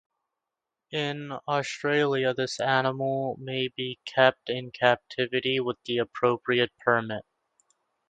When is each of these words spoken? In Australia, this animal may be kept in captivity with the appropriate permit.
In 0.89 1.31
Australia, 1.47 2.33
this 2.33 2.59
animal 2.59 3.37
may 3.39 3.67
be 3.67 3.99
kept 4.03 4.49
in 4.49 4.71
captivity 4.71 5.59
with 5.59 5.77
the 5.85 5.99
appropriate 5.99 6.71
permit. 6.79 7.23